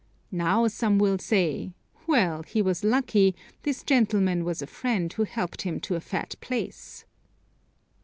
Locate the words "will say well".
0.97-2.41